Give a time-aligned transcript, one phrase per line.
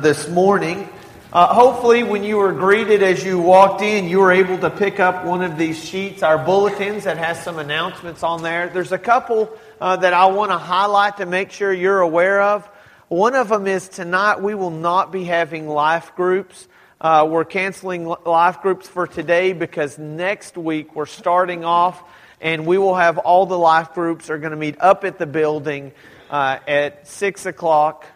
[0.00, 0.88] this morning.
[1.32, 4.98] Uh, hopefully, when you were greeted as you walked in, you were able to pick
[4.98, 8.68] up one of these sheets, our bulletins that has some announcements on there.
[8.68, 9.50] There's a couple
[9.80, 12.66] uh, that I want to highlight to make sure you're aware of.
[13.08, 16.66] One of them is tonight we will not be having life groups.
[17.00, 22.02] Uh, we're canceling life groups for today because next week we're starting off
[22.40, 25.26] and we will have all the life groups are going to meet up at the
[25.26, 25.92] building
[26.30, 28.06] uh, at 6 o'clock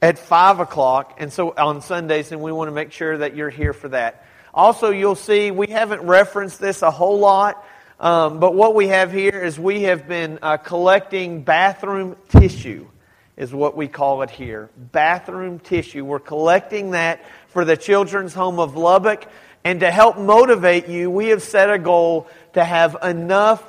[0.00, 3.50] at 5 o'clock, and so on Sundays, and we want to make sure that you're
[3.50, 4.24] here for that.
[4.54, 7.64] Also, you'll see we haven't referenced this a whole lot,
[8.00, 12.86] um, but what we have here is we have been uh, collecting bathroom tissue,
[13.36, 14.70] is what we call it here.
[14.76, 16.04] Bathroom tissue.
[16.04, 19.24] We're collecting that for the Children's Home of Lubbock.
[19.64, 23.62] And to help motivate you, we have set a goal to have enough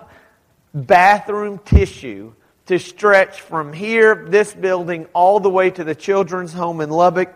[0.73, 2.33] bathroom tissue
[2.69, 7.33] to stretch from here, this building, all the way to the children's home in Lubbock.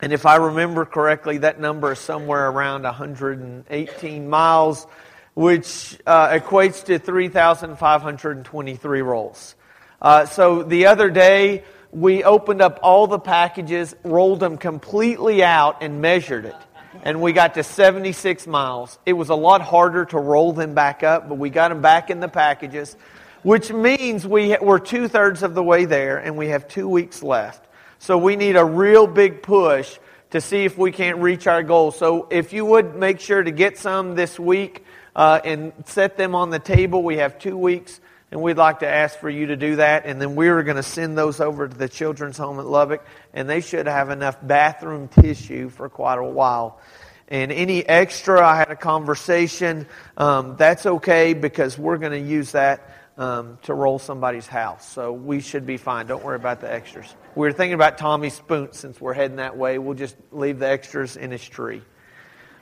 [0.00, 4.86] And if I remember correctly, that number is somewhere around 118 miles,
[5.32, 9.54] which uh, equates to 3,523 rolls.
[10.02, 15.82] Uh, so the other day, we opened up all the packages, rolled them completely out,
[15.82, 16.56] and measured it.
[17.02, 18.98] And we got to 76 miles.
[19.06, 22.10] It was a lot harder to roll them back up, but we got them back
[22.10, 22.94] in the packages
[23.42, 27.22] which means we, we're two thirds of the way there and we have two weeks
[27.22, 27.66] left.
[27.98, 29.98] So we need a real big push
[30.30, 31.90] to see if we can't reach our goal.
[31.90, 34.84] So if you would make sure to get some this week
[35.16, 38.00] uh, and set them on the table, we have two weeks.
[38.32, 40.06] And we'd like to ask for you to do that.
[40.06, 43.04] And then we're going to send those over to the children's home at Lubbock.
[43.34, 46.78] And they should have enough bathroom tissue for quite a while.
[47.26, 49.88] And any extra, I had a conversation.
[50.16, 54.90] Um, that's okay because we're going to use that um, to roll somebody's house.
[54.90, 56.06] So we should be fine.
[56.06, 57.14] Don't worry about the extras.
[57.34, 59.78] We were thinking about Tommy Spoon since we're heading that way.
[59.78, 61.82] We'll just leave the extras in his tree.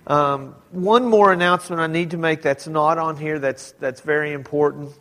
[0.08, 4.32] Um, one more announcement I need to make that's not on here that's, that's very
[4.32, 4.92] important.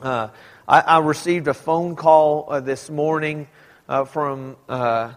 [0.00, 0.28] Uh,
[0.66, 3.48] I, I, received a phone call uh, this morning
[3.88, 5.12] uh, from uh,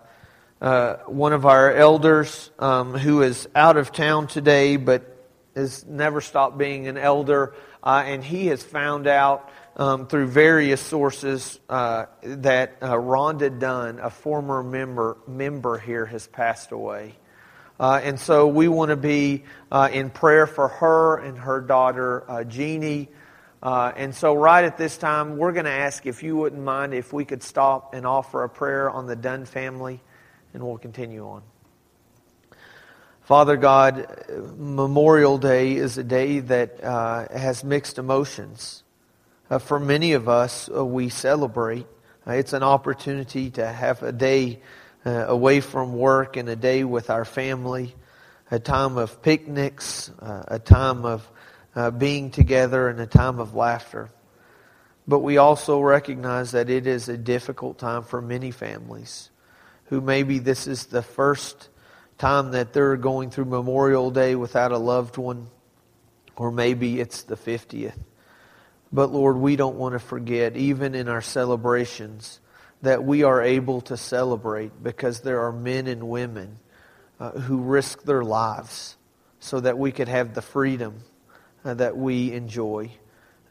[0.61, 5.13] uh, one of our elders um, who is out of town today but
[5.55, 7.55] has never stopped being an elder.
[7.81, 13.99] Uh, and he has found out um, through various sources uh, that uh, Rhonda Dunn,
[13.99, 17.15] a former member member here, has passed away.
[17.79, 22.29] Uh, and so we want to be uh, in prayer for her and her daughter,
[22.29, 23.09] uh, Jeannie.
[23.63, 26.93] Uh, and so, right at this time, we're going to ask if you wouldn't mind
[26.93, 30.01] if we could stop and offer a prayer on the Dunn family,
[30.53, 31.41] and we'll continue on.
[33.21, 34.05] Father God,
[34.57, 36.81] Memorial Day is a day that
[37.31, 38.83] has mixed emotions.
[39.53, 41.85] Uh, for many of us, uh, we celebrate.
[42.25, 44.59] Uh, it's an opportunity to have a day
[45.05, 47.93] away from work and a day with our family,
[48.49, 51.29] a time of picnics, a time of
[51.99, 54.09] being together, and a time of laughter.
[55.07, 59.29] But we also recognize that it is a difficult time for many families
[59.85, 61.69] who maybe this is the first
[62.17, 65.47] time that they're going through Memorial Day without a loved one,
[66.35, 67.99] or maybe it's the 50th.
[68.93, 72.39] But Lord, we don't want to forget, even in our celebrations,
[72.83, 76.59] that we are able to celebrate because there are men and women
[77.19, 78.95] uh, who risk their lives
[79.39, 80.99] so that we could have the freedom
[81.65, 82.91] uh, that we enjoy.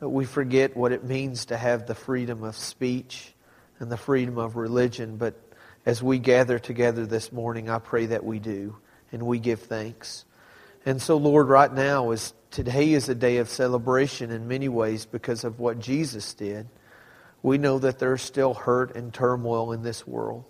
[0.01, 3.33] Uh, we forget what it means to have the freedom of speech
[3.81, 5.35] and the freedom of religion, but
[5.85, 8.77] as we gather together this morning, I pray that we do
[9.11, 10.25] and we give thanks.
[10.85, 15.07] And so, Lord, right now, is today is a day of celebration in many ways
[15.07, 16.69] because of what Jesus did.
[17.43, 20.45] We know that there's still hurt and turmoil in this world,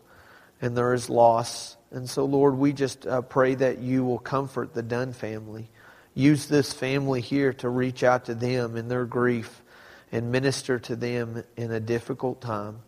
[0.61, 1.77] and there is loss.
[1.91, 5.69] And so, Lord, we just uh, pray that you will comfort the Dunn family.
[6.15, 9.63] Use this family here to reach out to them in their grief
[10.11, 12.81] and minister to them in a difficult time.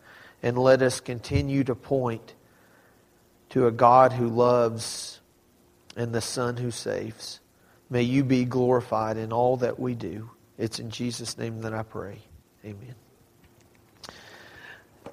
[0.42, 2.34] And let us continue to point
[3.50, 5.20] to a God who loves
[5.96, 7.40] and the Son who saves.
[7.94, 10.28] May you be glorified in all that we do.
[10.58, 12.18] It's in Jesus' name that I pray.
[12.64, 12.96] Amen.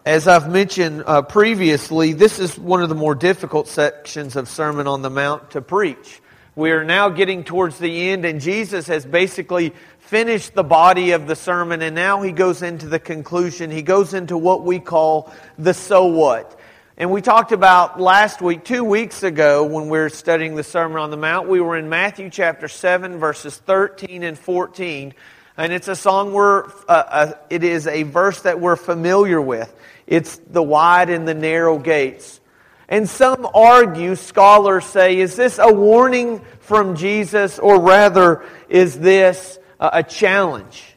[0.03, 4.87] As I've mentioned uh, previously, this is one of the more difficult sections of Sermon
[4.87, 6.23] on the Mount to preach.
[6.55, 11.27] We are now getting towards the end, and Jesus has basically finished the body of
[11.27, 13.69] the sermon, and now he goes into the conclusion.
[13.69, 16.59] He goes into what we call the so what.
[16.97, 20.97] And we talked about last week, two weeks ago, when we were studying the Sermon
[20.97, 25.13] on the Mount, we were in Matthew chapter 7, verses 13 and 14.
[25.55, 29.73] And it's a song we're, uh, uh, it is a verse that we're familiar with.
[30.05, 32.41] It's the wide and the narrow gates.
[32.89, 39.59] And some argue, scholars say, is this a warning from Jesus, or rather, is this
[39.79, 40.90] a challenge?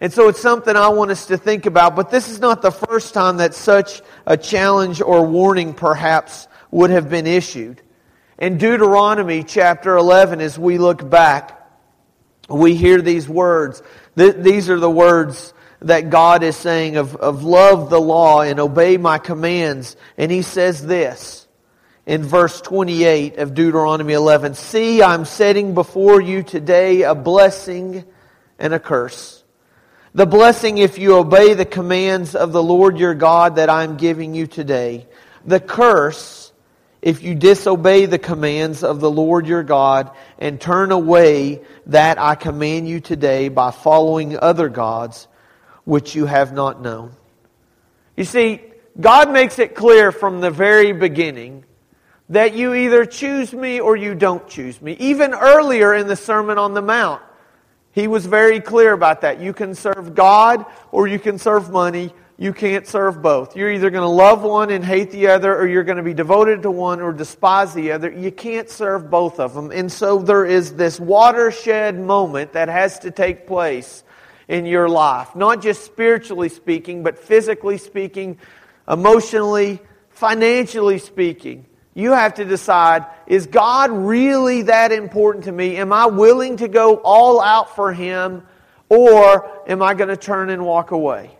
[0.00, 2.70] And so it's something I want us to think about, but this is not the
[2.70, 7.80] first time that such a challenge or warning perhaps would have been issued.
[8.38, 11.58] In Deuteronomy chapter 11, as we look back,
[12.50, 13.82] we hear these words.
[14.14, 18.98] These are the words that God is saying of, of love the law and obey
[18.98, 19.96] my commands.
[20.18, 21.48] And he says this
[22.04, 28.04] in verse 28 of Deuteronomy 11 See, I'm setting before you today a blessing
[28.58, 29.42] and a curse.
[30.16, 34.34] The blessing if you obey the commands of the Lord your God that I'm giving
[34.34, 35.06] you today.
[35.44, 36.50] The curse
[37.02, 42.34] if you disobey the commands of the Lord your God and turn away that I
[42.34, 45.28] command you today by following other gods
[45.84, 47.12] which you have not known.
[48.16, 48.62] You see,
[48.98, 51.66] God makes it clear from the very beginning
[52.30, 54.96] that you either choose me or you don't choose me.
[54.98, 57.20] Even earlier in the Sermon on the Mount,
[57.96, 59.40] he was very clear about that.
[59.40, 62.12] You can serve God or you can serve money.
[62.36, 63.56] You can't serve both.
[63.56, 66.12] You're either going to love one and hate the other, or you're going to be
[66.12, 68.10] devoted to one or despise the other.
[68.10, 69.70] You can't serve both of them.
[69.70, 74.04] And so there is this watershed moment that has to take place
[74.46, 75.34] in your life.
[75.34, 78.38] Not just spiritually speaking, but physically speaking,
[78.86, 81.64] emotionally, financially speaking.
[81.96, 85.78] You have to decide is God really that important to me?
[85.78, 88.42] Am I willing to go all out for Him,
[88.90, 91.30] or am I going to turn and walk away?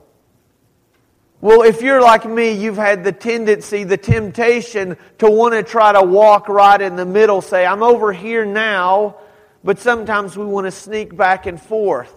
[1.42, 5.92] Well, if you're like me, you've had the tendency, the temptation to want to try
[5.92, 9.18] to walk right in the middle, say, I'm over here now,
[9.62, 12.16] but sometimes we want to sneak back and forth.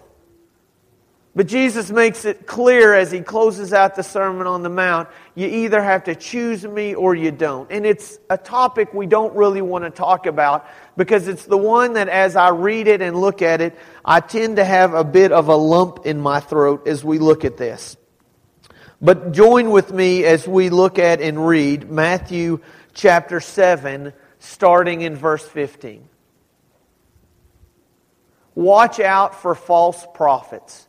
[1.34, 5.46] But Jesus makes it clear as he closes out the Sermon on the Mount you
[5.46, 7.70] either have to choose me or you don't.
[7.70, 10.66] And it's a topic we don't really want to talk about
[10.96, 14.56] because it's the one that as I read it and look at it, I tend
[14.56, 17.96] to have a bit of a lump in my throat as we look at this.
[19.00, 22.60] But join with me as we look at and read Matthew
[22.92, 26.08] chapter 7, starting in verse 15.
[28.56, 30.88] Watch out for false prophets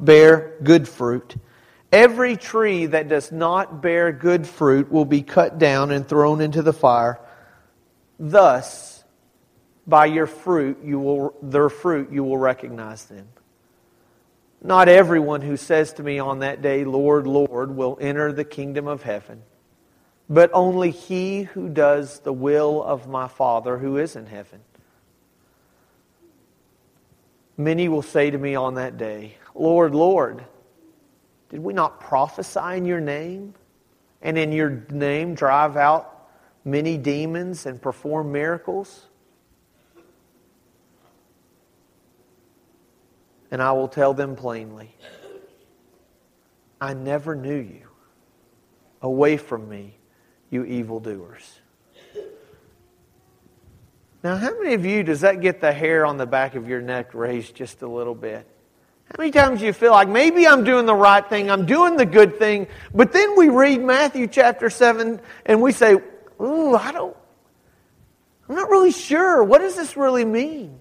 [0.00, 1.36] bear good fruit.
[1.90, 6.62] Every tree that does not bear good fruit will be cut down and thrown into
[6.62, 7.18] the fire.
[8.18, 9.02] Thus,
[9.86, 13.28] by your fruit, you will, their fruit, you will recognize them.
[14.62, 18.86] Not everyone who says to me on that day, Lord, Lord, will enter the kingdom
[18.86, 19.42] of heaven,
[20.28, 24.60] but only he who does the will of my Father who is in heaven.
[27.58, 30.44] Many will say to me on that day, Lord, Lord,
[31.48, 33.54] did we not prophesy in your name?
[34.22, 36.28] And in your name drive out
[36.64, 39.06] many demons and perform miracles?
[43.50, 44.94] And I will tell them plainly,
[46.80, 47.88] I never knew you.
[49.02, 49.96] Away from me,
[50.50, 51.60] you evildoers.
[54.28, 56.82] Now, how many of you does that get the hair on the back of your
[56.82, 58.46] neck raised just a little bit?
[59.06, 61.96] How many times do you feel like maybe I'm doing the right thing, I'm doing
[61.96, 65.96] the good thing, but then we read Matthew chapter 7 and we say,
[66.42, 67.16] Ooh, I don't,
[68.50, 69.42] I'm not really sure.
[69.42, 70.78] What does this really mean?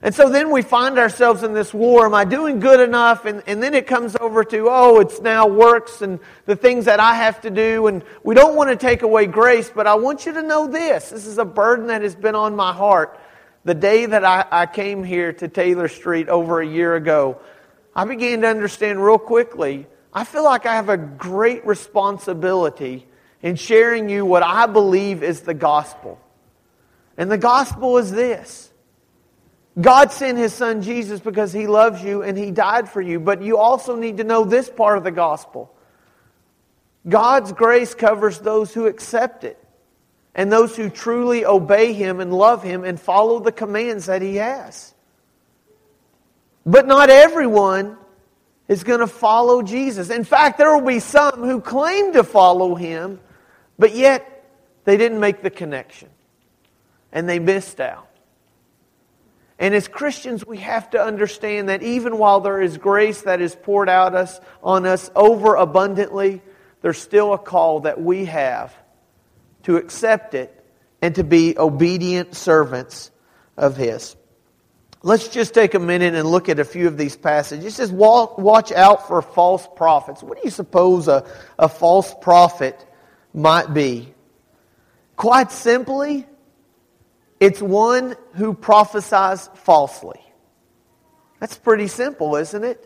[0.00, 2.06] And so then we find ourselves in this war.
[2.06, 3.24] Am I doing good enough?
[3.24, 7.00] And, and then it comes over to, oh, it's now works and the things that
[7.00, 7.88] I have to do.
[7.88, 11.10] And we don't want to take away grace, but I want you to know this.
[11.10, 13.18] This is a burden that has been on my heart
[13.64, 17.38] the day that I, I came here to Taylor Street over a year ago,
[17.94, 23.06] I began to understand real quickly I feel like I have a great responsibility
[23.42, 26.18] in sharing you what I believe is the gospel.
[27.16, 28.67] And the gospel is this
[29.80, 33.20] God sent his son Jesus because he loves you and he died for you.
[33.20, 35.72] But you also need to know this part of the gospel
[37.08, 39.62] God's grace covers those who accept it
[40.34, 44.36] and those who truly obey Him and love Him and follow the commands that He
[44.36, 44.94] has.
[46.66, 47.96] But not everyone
[48.66, 50.10] is going to follow Jesus.
[50.10, 53.20] In fact, there will be some who claim to follow Him,
[53.78, 54.44] but yet
[54.84, 56.08] They didn't make the connection.
[57.12, 58.07] And they missed out.
[59.58, 63.56] And as Christians, we have to understand that even while there is grace that is
[63.56, 66.42] poured out us, on us over abundantly,
[66.80, 68.74] there's still a call that we have
[69.64, 70.54] to accept it
[71.02, 73.10] and to be obedient servants
[73.56, 74.14] of His.
[75.02, 77.64] Let's just take a minute and look at a few of these passages.
[77.66, 80.22] It says, Watch out for false prophets.
[80.22, 81.24] What do you suppose a,
[81.58, 82.84] a false prophet
[83.32, 84.12] might be?
[85.16, 86.26] Quite simply,
[87.40, 90.20] it's one who prophesies falsely.
[91.40, 92.84] That's pretty simple, isn't it?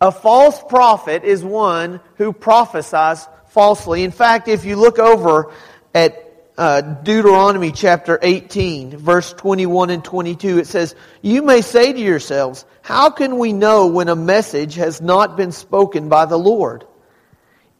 [0.00, 4.04] A false prophet is one who prophesies falsely.
[4.04, 5.52] In fact, if you look over
[5.94, 11.98] at uh, Deuteronomy chapter 18, verse 21 and 22, it says, You may say to
[11.98, 16.84] yourselves, How can we know when a message has not been spoken by the Lord?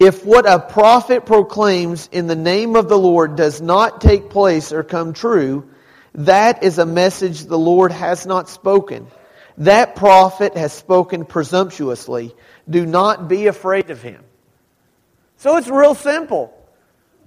[0.02, 4.72] If what a prophet proclaims in the name of the Lord does not take place
[4.72, 5.70] or come true,
[6.14, 9.06] that is a message the Lord has not spoken.
[9.58, 12.34] That prophet has spoken presumptuously.
[12.68, 14.24] Do not be afraid of him.
[15.36, 16.52] So it's real simple.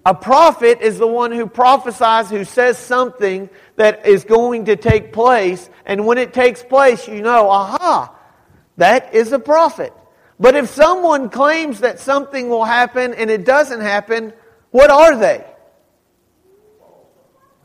[0.06, 5.14] A prophet is the one who prophesies, who says something that is going to take
[5.14, 5.70] place.
[5.86, 8.14] And when it takes place, you know, aha,
[8.76, 9.94] that is a prophet.
[10.40, 14.34] But if someone claims that something will happen and it doesn't happen,
[14.72, 15.46] what are they?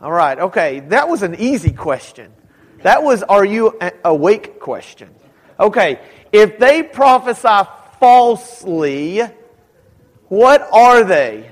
[0.01, 2.33] All right, okay, that was an easy question.
[2.83, 5.11] That was, are you awake question.
[5.59, 6.01] Okay,
[6.33, 9.21] if they prophesy falsely,
[10.29, 11.51] what are they?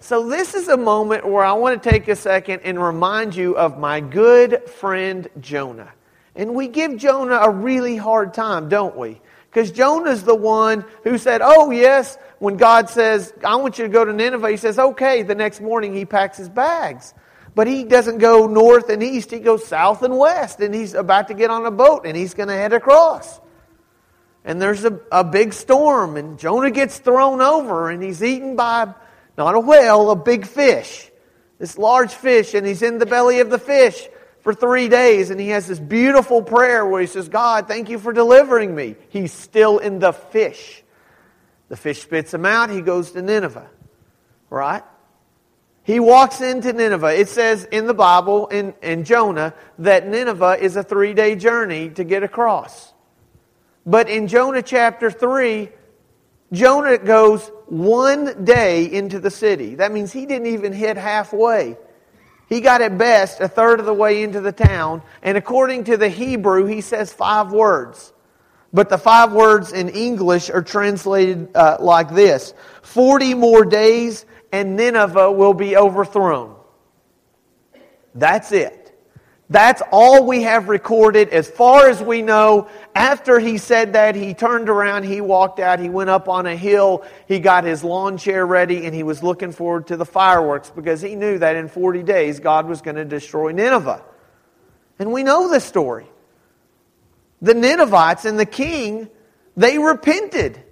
[0.00, 3.56] So, this is a moment where I want to take a second and remind you
[3.56, 5.92] of my good friend Jonah.
[6.36, 9.20] And we give Jonah a really hard time, don't we?
[9.50, 13.90] Because Jonah's the one who said, Oh, yes, when God says, I want you to
[13.90, 15.22] go to Nineveh, he says, Okay.
[15.22, 17.14] The next morning he packs his bags.
[17.54, 20.60] But he doesn't go north and east, he goes south and west.
[20.60, 23.40] And he's about to get on a boat and he's going to head across.
[24.44, 28.92] And there's a, a big storm, and Jonah gets thrown over and he's eaten by
[29.38, 31.10] not a whale, a big fish.
[31.58, 34.06] This large fish, and he's in the belly of the fish
[34.44, 37.98] for three days, and he has this beautiful prayer where he says, God, thank you
[37.98, 38.94] for delivering me.
[39.08, 40.82] He's still in the fish.
[41.70, 43.70] The fish spits him out, he goes to Nineveh.
[44.50, 44.82] Right?
[45.82, 47.18] He walks into Nineveh.
[47.18, 51.88] It says in the Bible, in, in Jonah, that Nineveh is a three day journey
[51.90, 52.92] to get across.
[53.86, 55.70] But in Jonah chapter 3,
[56.52, 59.76] Jonah goes one day into the city.
[59.76, 61.78] That means he didn't even hit halfway.
[62.54, 65.96] He got at best a third of the way into the town, and according to
[65.96, 68.12] the Hebrew, he says five words.
[68.72, 74.76] But the five words in English are translated uh, like this 40 more days, and
[74.76, 76.54] Nineveh will be overthrown.
[78.14, 78.83] That's it.
[79.50, 82.68] That's all we have recorded as far as we know.
[82.94, 86.56] After he said that, he turned around, he walked out, he went up on a
[86.56, 90.70] hill, he got his lawn chair ready, and he was looking forward to the fireworks
[90.70, 94.02] because he knew that in 40 days God was going to destroy Nineveh.
[94.98, 96.06] And we know the story.
[97.42, 99.10] The Ninevites and the king,
[99.56, 100.62] they repented.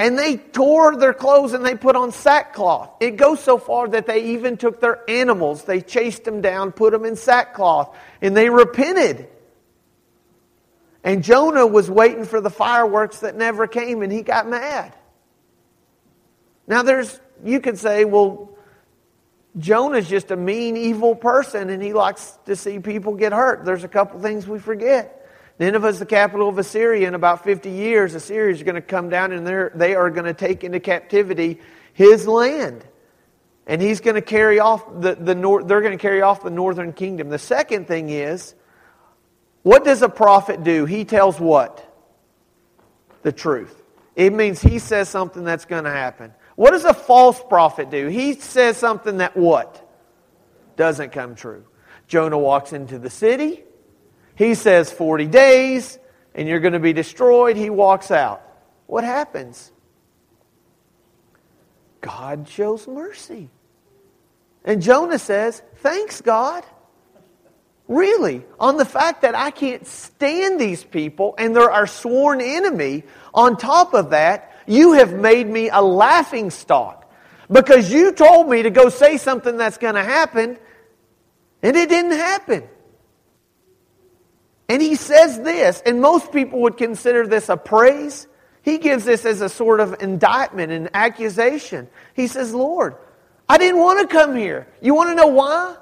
[0.00, 2.90] And they tore their clothes and they put on sackcloth.
[3.00, 6.94] It goes so far that they even took their animals, they chased them down, put
[6.94, 9.28] them in sackcloth, and they repented.
[11.04, 14.94] And Jonah was waiting for the fireworks that never came and he got mad.
[16.66, 18.56] Now there's you could say, well,
[19.58, 23.66] Jonah's just a mean, evil person and he likes to see people get hurt.
[23.66, 25.19] There's a couple things we forget.
[25.60, 27.06] Nineveh is the capital of Assyria.
[27.06, 30.32] In about 50 years, Assyria is going to come down and they are going to
[30.32, 31.60] take into captivity
[31.92, 32.82] his land.
[33.66, 36.50] And he's going to carry off the, the nor- they're going to carry off the
[36.50, 37.28] northern kingdom.
[37.28, 38.54] The second thing is,
[39.62, 40.86] what does a prophet do?
[40.86, 41.86] He tells what?
[43.22, 43.82] The truth.
[44.16, 46.32] It means he says something that's going to happen.
[46.56, 48.08] What does a false prophet do?
[48.08, 49.86] He says something that what?
[50.76, 51.66] Doesn't come true.
[52.08, 53.64] Jonah walks into the city.
[54.40, 55.98] He says 40 days
[56.34, 57.58] and you're going to be destroyed.
[57.58, 58.40] He walks out.
[58.86, 59.70] What happens?
[62.00, 63.50] God shows mercy.
[64.64, 66.64] And Jonah says, Thanks, God.
[67.86, 73.02] Really, on the fact that I can't stand these people and they're our sworn enemy,
[73.34, 77.12] on top of that, you have made me a laughing stock.
[77.52, 80.56] Because you told me to go say something that's going to happen,
[81.62, 82.66] and it didn't happen.
[84.70, 88.28] And he says this, and most people would consider this a praise.
[88.62, 91.88] He gives this as a sort of indictment and accusation.
[92.14, 92.94] He says, Lord,
[93.48, 94.68] I didn't want to come here.
[94.80, 95.74] You want to know why?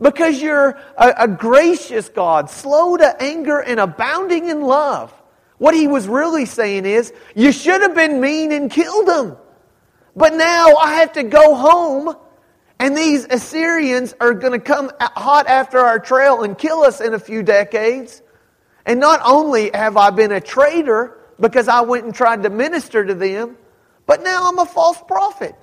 [0.00, 5.12] Because you're a, a gracious God, slow to anger and abounding in love.
[5.58, 9.36] What he was really saying is, you should have been mean and killed him.
[10.14, 12.14] But now I have to go home,
[12.82, 17.14] and these Assyrians are going to come hot after our trail and kill us in
[17.14, 18.22] a few decades.
[18.84, 23.04] And not only have I been a traitor because I went and tried to minister
[23.04, 23.56] to them,
[24.04, 25.54] but now I'm a false prophet.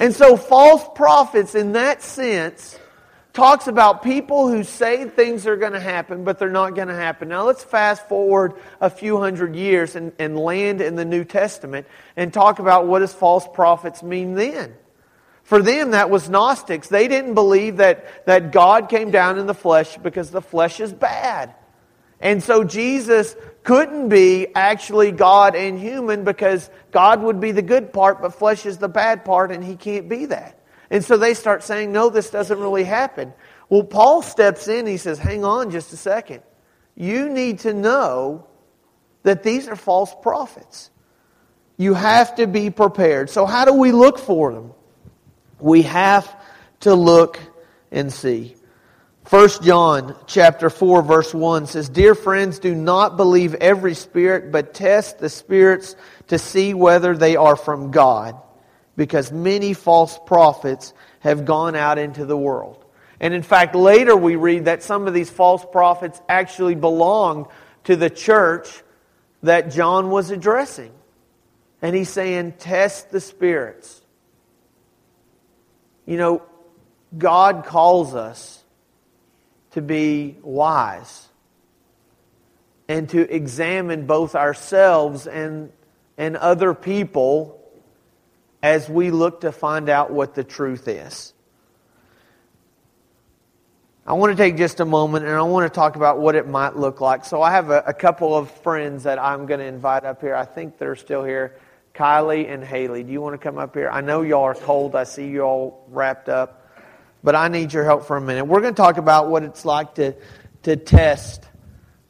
[0.00, 2.78] And so, false prophets, in that sense,
[3.34, 6.94] talks about people who say things are going to happen, but they're not going to
[6.94, 7.28] happen.
[7.28, 11.86] Now, let's fast forward a few hundred years and, and land in the New Testament
[12.16, 14.76] and talk about what does false prophets mean then.
[15.42, 16.88] For them, that was Gnostics.
[16.88, 20.92] They didn't believe that, that God came down in the flesh because the flesh is
[20.92, 21.54] bad.
[22.20, 23.34] And so Jesus
[23.64, 28.64] couldn't be actually God and human because God would be the good part, but flesh
[28.64, 30.60] is the bad part, and he can't be that.
[30.88, 33.32] And so they start saying, no, this doesn't really happen.
[33.68, 36.42] Well, Paul steps in, he says, hang on just a second.
[36.94, 38.46] You need to know
[39.24, 40.90] that these are false prophets.
[41.76, 43.30] You have to be prepared.
[43.30, 44.72] So, how do we look for them?
[45.62, 46.28] We have
[46.80, 47.38] to look
[47.92, 48.56] and see.
[49.30, 54.74] 1 John chapter 4 verse 1 says, Dear friends, do not believe every spirit, but
[54.74, 55.94] test the spirits
[56.26, 58.34] to see whether they are from God,
[58.96, 62.84] because many false prophets have gone out into the world.
[63.20, 67.46] And in fact, later we read that some of these false prophets actually belonged
[67.84, 68.82] to the church
[69.44, 70.92] that John was addressing.
[71.80, 74.01] And he's saying, test the spirits.
[76.06, 76.42] You know,
[77.16, 78.62] God calls us
[79.72, 81.28] to be wise
[82.88, 85.72] and to examine both ourselves and,
[86.18, 87.58] and other people
[88.62, 91.32] as we look to find out what the truth is.
[94.04, 96.48] I want to take just a moment and I want to talk about what it
[96.48, 97.24] might look like.
[97.24, 100.34] So, I have a, a couple of friends that I'm going to invite up here.
[100.34, 101.56] I think they're still here.
[101.94, 103.90] Kylie and Haley, do you want to come up here?
[103.90, 104.94] I know y'all are cold.
[104.96, 106.62] I see you all wrapped up
[107.22, 108.44] but I need your help for a minute.
[108.44, 110.14] We're going to talk about what it's like to,
[110.64, 111.44] to test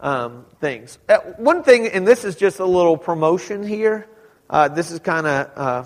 [0.01, 0.99] um, things.
[1.09, 4.09] Uh, one thing, and this is just a little promotion here.
[4.49, 5.85] Uh, this is kind of uh,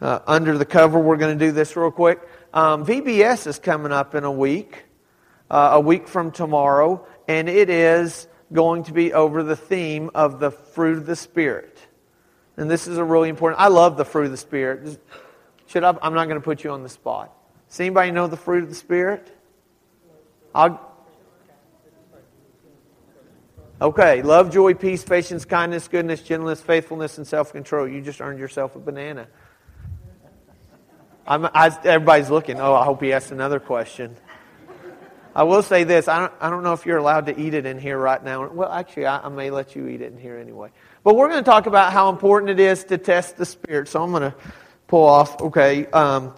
[0.00, 0.98] uh, under the cover.
[0.98, 2.20] We're going to do this real quick.
[2.52, 4.84] Um, VBS is coming up in a week,
[5.48, 10.40] uh, a week from tomorrow, and it is going to be over the theme of
[10.40, 11.78] the fruit of the Spirit.
[12.60, 13.58] And this is a really important.
[13.58, 15.00] I love the fruit of the Spirit.
[15.68, 17.34] Should I, I'm not going to put you on the spot.
[17.70, 19.34] Does anybody know the fruit of the Spirit?
[20.54, 20.78] I'll,
[23.80, 27.88] okay, love, joy, peace, patience, kindness, goodness, gentleness, faithfulness, and self control.
[27.88, 29.26] You just earned yourself a banana.
[31.26, 32.60] I, everybody's looking.
[32.60, 34.14] Oh, I hope he asks another question.
[35.34, 37.64] I will say this I don't, I don't know if you're allowed to eat it
[37.64, 38.50] in here right now.
[38.50, 40.68] Well, actually, I, I may let you eat it in here anyway.
[41.02, 43.88] But we're going to talk about how important it is to test the Spirit.
[43.88, 44.34] So I'm going to
[44.86, 45.86] pull off, okay.
[45.86, 46.34] Um,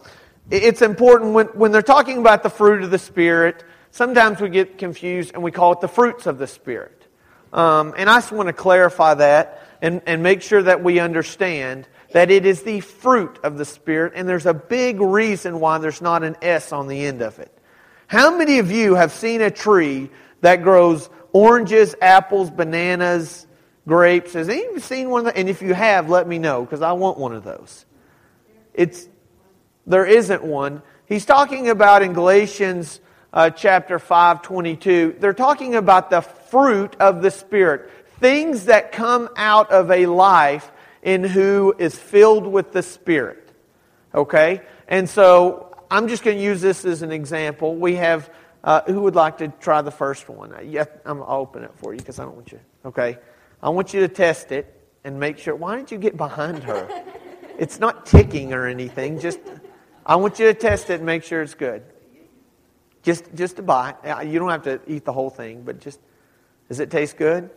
[0.51, 4.79] it's important when, when they're talking about the fruit of the Spirit, sometimes we get
[4.79, 7.07] confused and we call it the fruits of the Spirit.
[7.53, 11.89] Um, and I just want to clarify that and, and make sure that we understand
[12.13, 16.03] that it is the fruit of the Spirit, and there's a big reason why there's
[16.03, 17.51] not an S on the end of it.
[18.07, 20.11] How many of you have seen a tree
[20.43, 23.47] that grows oranges, apples, bananas,
[23.87, 24.33] grapes?
[24.35, 25.41] Has anyone seen one of those?
[25.41, 27.85] And if you have, let me know, because I want one of those.
[28.75, 29.09] It's,
[29.87, 30.83] there isn't one.
[31.07, 33.01] He's talking about in Galatians
[33.33, 37.91] uh, chapter 5, 22, they're talking about the fruit of the Spirit.
[38.21, 40.71] Things that come out of a life
[41.03, 43.49] in who is filled with the Spirit.
[44.15, 44.61] Okay?
[44.87, 47.75] And so I'm just going to use this as an example.
[47.75, 48.31] We have,
[48.63, 50.55] uh, who would like to try the first one?
[50.65, 52.61] Yeah, I'm, I'll open it for you because I don't want you.
[52.85, 53.19] Okay?
[53.63, 55.55] I want you to test it and make sure.
[55.55, 57.05] Why didn't you get behind her?
[57.59, 59.21] It's not ticking or anything.
[59.21, 59.39] Just
[60.05, 61.83] I want you to test it and make sure it's good.
[63.03, 63.95] Just, just to buy.
[64.25, 66.01] You don't have to eat the whole thing, but just,
[66.69, 67.51] does it taste good?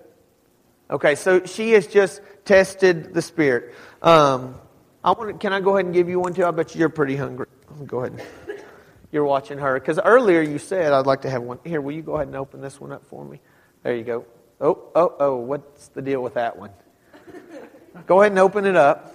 [0.90, 3.74] Okay, so she has just tested the spirit.
[4.02, 4.56] Um,
[5.04, 6.46] I want can I go ahead and give you one too?
[6.46, 7.48] I bet you're pretty hungry.
[7.86, 8.24] Go ahead.
[9.12, 9.80] You're watching her.
[9.80, 11.60] Because earlier you said, I'd like to have one.
[11.64, 13.40] Here, will you go ahead and open this one up for me?
[13.84, 14.26] There you go.
[14.62, 16.72] Oh, oh, oh, what's the deal with that one?
[18.08, 19.14] Go ahead and open it up.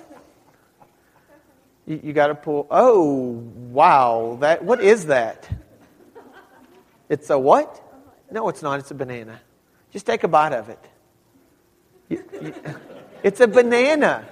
[1.87, 2.67] You, you got to pull.
[2.71, 4.39] Oh, wow.
[4.41, 5.49] That what is that?
[7.09, 7.83] It's a what?
[8.31, 8.79] No, it's not.
[8.79, 9.41] It's a banana.
[9.93, 10.79] Just take a bite of it.
[12.09, 12.55] You, you,
[13.23, 14.25] it's a banana.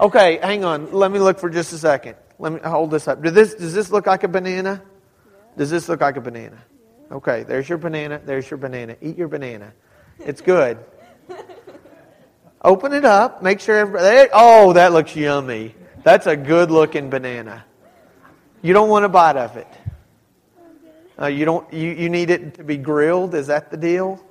[0.00, 0.92] Okay, hang on.
[0.92, 2.16] Let me look for just a second.
[2.38, 3.22] Let me hold this up.
[3.22, 4.82] Does this, does this look like a banana?
[5.56, 6.58] Does this look like a banana?
[7.10, 8.20] Okay, there's your banana.
[8.24, 8.96] There's your banana.
[9.00, 9.72] Eat your banana.
[10.20, 10.78] It's good.
[12.62, 13.42] Open it up.
[13.42, 14.30] Make sure everybody.
[14.32, 15.74] Oh, that looks yummy.
[16.02, 17.64] That's a good looking banana.
[18.62, 19.68] You don't want a bite of it.
[21.20, 21.70] Uh, you don't.
[21.72, 23.34] You, you need it to be grilled.
[23.34, 24.24] Is that the deal?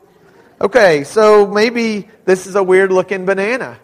[0.60, 3.80] Okay, so maybe this is a weird looking banana.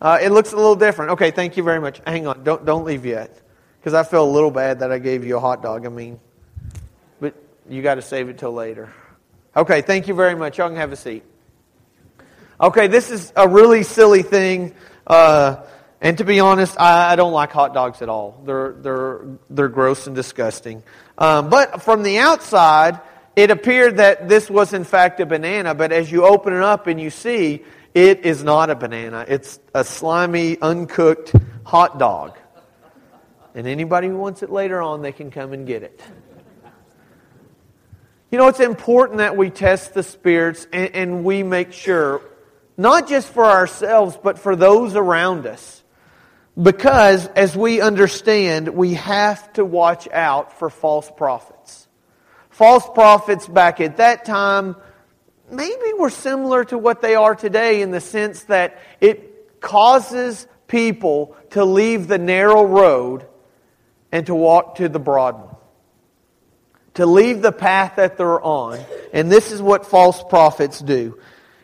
[0.00, 1.12] Uh, it looks a little different.
[1.12, 2.00] Okay, thank you very much.
[2.06, 2.42] Hang on.
[2.44, 3.40] Don't don't leave yet,
[3.78, 5.84] because I feel a little bad that I gave you a hot dog.
[5.84, 6.18] I mean,
[7.20, 7.34] but
[7.68, 8.92] you got to save it till later.
[9.54, 10.58] Okay, thank you very much.
[10.58, 11.24] Y'all can have a seat.
[12.62, 14.72] Okay, this is a really silly thing.
[15.04, 15.64] Uh,
[16.00, 18.40] and to be honest, I, I, don't like hot dogs at all.
[18.46, 19.20] They're, they're,
[19.50, 20.84] they're gross and disgusting.
[21.18, 23.00] Um, but from the outside,
[23.34, 25.74] it appeared that this was in fact a banana.
[25.74, 29.24] But as you open it up and you see, it is not a banana.
[29.26, 31.32] It's a slimy, uncooked
[31.64, 32.38] hot dog.
[33.56, 36.00] And anybody who wants it later on, they can come and get it.
[38.30, 42.22] You know, it's important that we test the spirits and, and we make sure
[42.76, 45.82] not just for ourselves, but for those around us.
[46.60, 51.88] Because, as we understand, we have to watch out for false prophets.
[52.50, 54.76] False prophets back at that time
[55.50, 61.36] maybe were similar to what they are today in the sense that it causes people
[61.50, 63.26] to leave the narrow road
[64.10, 65.56] and to walk to the broad one.
[66.94, 68.78] To leave the path that they're on.
[69.14, 71.18] And this is what false prophets do.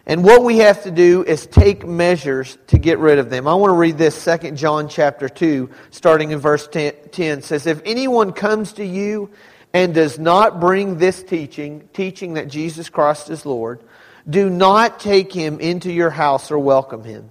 [0.09, 3.47] And what we have to do is take measures to get rid of them.
[3.47, 7.67] I want to read this 2 John chapter 2, starting in verse 10, 10 says,
[7.67, 9.29] If anyone comes to you
[9.75, 13.83] and does not bring this teaching, teaching that Jesus Christ is Lord,
[14.29, 17.31] do not take him into your house or welcome him.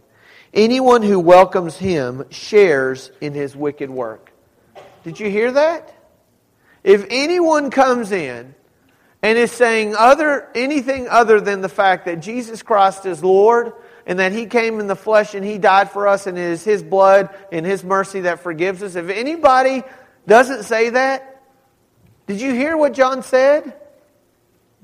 [0.53, 4.31] Anyone who welcomes him shares in his wicked work.
[5.03, 5.95] Did you hear that?
[6.83, 8.53] If anyone comes in
[9.27, 13.73] and is saying other, anything other than the fact that Jesus Christ is Lord
[14.05, 16.63] and that He came in the flesh and He died for us and it is
[16.63, 18.95] His blood and His mercy that forgives us.
[18.95, 19.83] If anybody
[20.25, 21.43] doesn't say that,
[22.25, 23.73] did you hear what John said?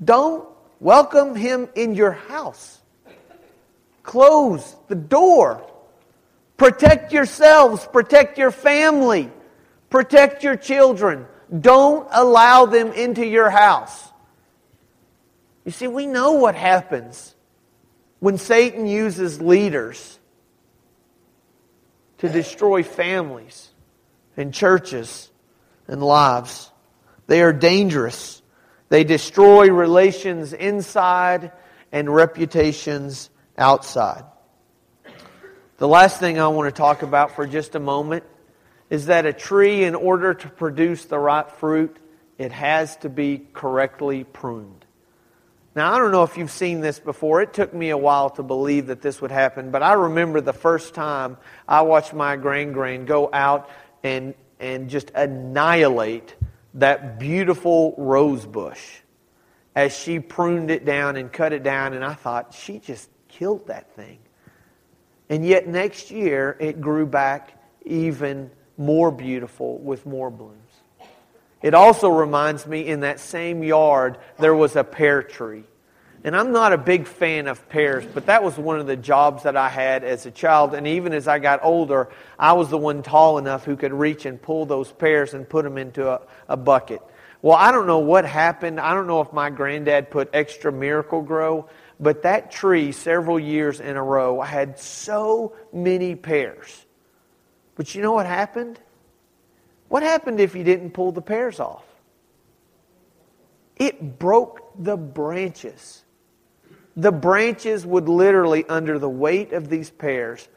[0.04, 0.46] Don't
[0.78, 2.82] welcome Him in your house.
[4.02, 5.66] Close the door.
[6.58, 7.88] Protect yourselves.
[7.90, 9.30] Protect your family.
[9.88, 11.24] Protect your children.
[11.62, 14.03] Don't allow them into your house.
[15.64, 17.34] You see, we know what happens
[18.20, 20.18] when Satan uses leaders
[22.18, 23.70] to destroy families
[24.36, 25.30] and churches
[25.88, 26.70] and lives.
[27.26, 28.42] They are dangerous.
[28.88, 31.52] They destroy relations inside
[31.92, 34.24] and reputations outside.
[35.78, 38.24] The last thing I want to talk about for just a moment
[38.90, 41.96] is that a tree, in order to produce the right fruit,
[42.38, 44.83] it has to be correctly pruned.
[45.74, 47.42] Now, I don't know if you've seen this before.
[47.42, 50.52] It took me a while to believe that this would happen, but I remember the
[50.52, 53.68] first time I watched my grand grand go out
[54.04, 56.36] and, and just annihilate
[56.74, 58.98] that beautiful rose bush
[59.74, 63.66] as she pruned it down and cut it down, and I thought, she just killed
[63.66, 64.18] that thing.
[65.28, 70.63] And yet, next year, it grew back even more beautiful with more blooms.
[71.64, 75.64] It also reminds me in that same yard there was a pear tree.
[76.22, 79.44] And I'm not a big fan of pears, but that was one of the jobs
[79.44, 80.74] that I had as a child.
[80.74, 84.26] And even as I got older, I was the one tall enough who could reach
[84.26, 87.00] and pull those pears and put them into a, a bucket.
[87.40, 88.78] Well, I don't know what happened.
[88.78, 93.96] I don't know if my granddad put extra Miracle-Gro, but that tree, several years in
[93.96, 96.84] a row, had so many pears.
[97.74, 98.78] But you know what happened?
[99.88, 101.84] What happened if you didn't pull the pears off?
[103.76, 106.04] It broke the branches.
[106.96, 110.48] The branches would literally, under the weight of these pears,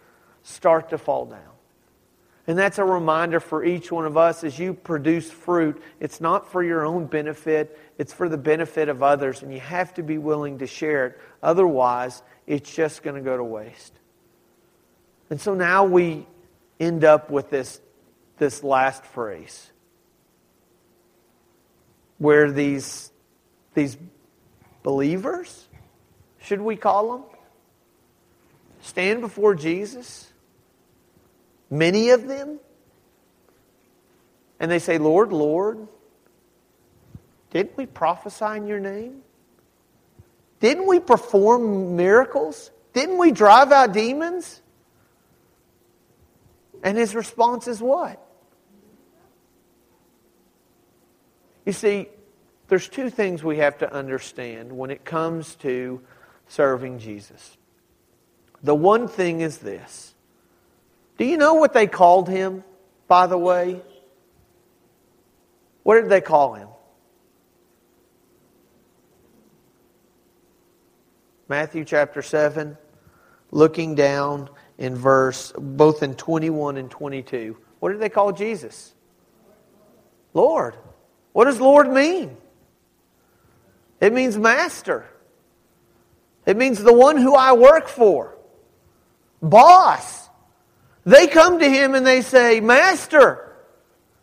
[0.43, 1.41] start to fall down.
[2.45, 6.49] And that's a reminder for each one of us as you produce fruit, it's not
[6.49, 10.17] for your own benefit, it's for the benefit of others, and you have to be
[10.17, 11.19] willing to share it.
[11.43, 13.93] Otherwise, it's just going to go to waste.
[15.29, 16.25] And so now we
[16.79, 17.81] end up with this
[18.37, 19.71] this last phrase
[22.17, 23.11] where these,
[23.73, 23.97] these
[24.83, 25.67] believers,
[26.41, 27.23] should we call them,
[28.81, 30.31] stand before Jesus,
[31.69, 32.59] many of them,
[34.59, 35.87] and they say, Lord, Lord,
[37.51, 39.21] didn't we prophesy in your name?
[40.59, 42.71] Didn't we perform miracles?
[42.93, 44.61] Didn't we drive out demons?
[46.83, 48.26] And his response is what?
[51.67, 52.07] You see,
[52.69, 56.01] there's two things we have to understand when it comes to
[56.47, 57.57] serving Jesus.
[58.63, 60.15] The one thing is this.
[61.17, 62.63] Do you know what they called him,
[63.09, 63.81] by the way?
[65.83, 66.69] What did they call him?
[71.49, 72.77] Matthew chapter 7,
[73.51, 77.57] looking down in verse, both in 21 and 22.
[77.81, 78.93] What did they call Jesus?
[80.33, 80.77] Lord.
[81.37, 82.35] What does Lord mean?
[84.01, 85.05] It means master.
[86.47, 88.35] It means the one who I work for.
[89.39, 90.29] Boss.
[91.05, 93.55] They come to him and they say, Master,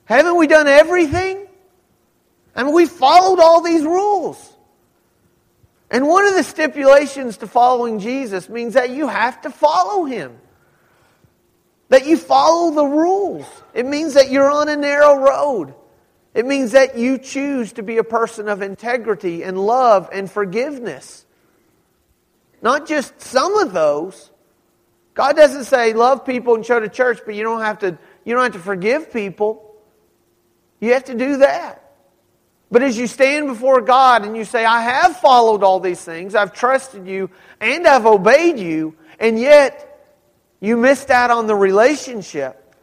[0.06, 1.46] haven't we done everything?
[2.56, 4.52] Mean, we followed all these rules.
[5.92, 10.36] And one of the stipulations to following Jesus means that you have to follow him.
[11.90, 13.46] That you follow the rules.
[13.72, 15.74] It means that you're on a narrow road.
[16.34, 21.24] It means that you choose to be a person of integrity and love and forgiveness.
[22.60, 24.30] Not just some of those.
[25.14, 28.34] God doesn't say love people and show to church, but you don't have to you
[28.34, 29.76] don't have to forgive people.
[30.80, 31.80] You have to do that.
[32.70, 36.34] But as you stand before God and you say, I have followed all these things,
[36.34, 40.08] I've trusted you, and I've obeyed you, and yet
[40.60, 42.74] you missed out on the relationship,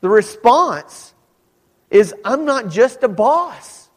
[0.00, 1.13] the response
[1.94, 3.88] is I'm not just a boss.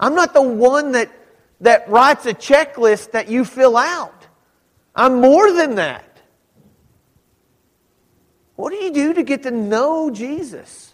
[0.00, 1.08] I'm not the one that,
[1.60, 4.26] that writes a checklist that you fill out.
[4.96, 6.04] I'm more than that.
[8.56, 10.92] What do you do to get to know Jesus?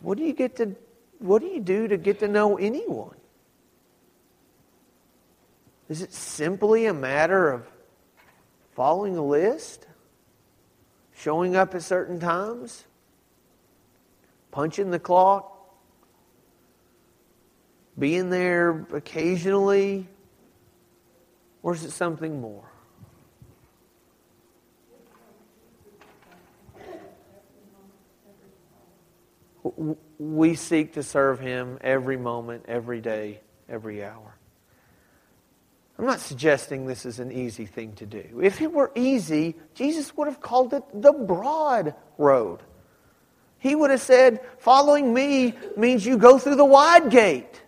[0.00, 0.76] What do you get to
[1.18, 3.16] what do you do to get to know anyone?
[5.88, 7.66] Is it simply a matter of
[8.74, 9.86] following a list?
[11.16, 12.84] Showing up at certain times,
[14.50, 15.52] punching the clock,
[17.98, 20.06] being there occasionally,
[21.62, 22.70] or is it something more?
[30.18, 34.35] We seek to serve Him every moment, every day, every hour.
[35.98, 38.40] I'm not suggesting this is an easy thing to do.
[38.42, 42.60] If it were easy, Jesus would have called it the broad road.
[43.58, 47.62] He would have said, following me means you go through the wide gate.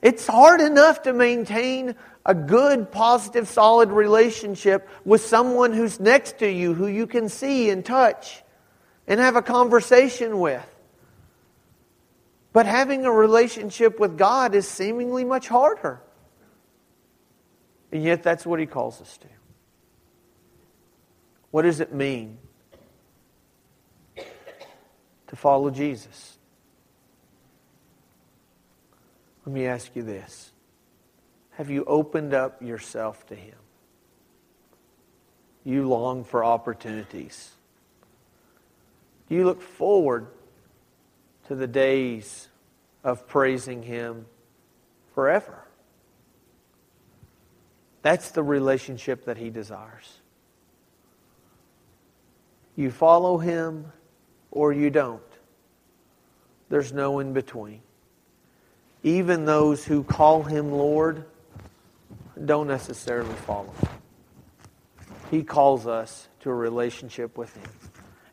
[0.00, 6.48] It's hard enough to maintain a good, positive, solid relationship with someone who's next to
[6.48, 8.44] you, who you can see and touch
[9.08, 10.64] and have a conversation with.
[12.52, 16.00] But having a relationship with God is seemingly much harder.
[17.92, 19.28] And yet, that's what He calls us to.
[21.50, 22.38] What does it mean
[24.16, 26.38] to follow Jesus?
[29.46, 30.52] Let me ask you this
[31.52, 33.56] Have you opened up yourself to Him?
[35.64, 37.50] You long for opportunities.
[39.28, 40.28] You look forward
[41.48, 42.48] to the days
[43.02, 44.26] of praising Him
[45.14, 45.64] forever.
[48.02, 50.18] That's the relationship that He desires.
[52.76, 53.92] You follow Him
[54.50, 55.22] or you don't.
[56.68, 57.80] There's no in between.
[59.02, 61.24] Even those who call Him Lord
[62.44, 63.88] don't necessarily follow Him.
[65.30, 67.70] He calls us to a relationship with Him.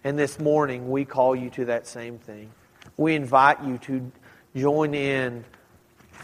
[0.04, 2.52] And this morning, we call you to that same thing
[2.98, 4.12] we invite you to
[4.56, 5.44] join in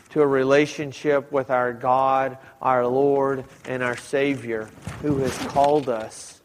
[0.10, 4.70] to a relationship with our God, our Lord, and our Savior
[5.02, 6.42] who has called us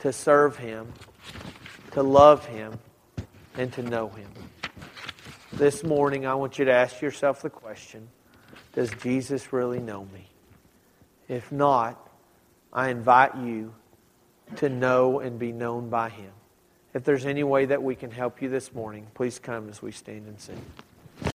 [0.00, 0.92] to serve Him,
[1.92, 2.78] to love Him,
[3.56, 4.28] and to know Him.
[5.52, 8.08] This morning, I want you to ask yourself the question
[8.72, 10.28] Does Jesus really know me?
[11.28, 12.08] If not,
[12.72, 13.74] I invite you
[14.56, 16.32] to know and be known by Him.
[16.94, 19.92] If there's any way that we can help you this morning, please come as we
[19.92, 20.60] stand and sing.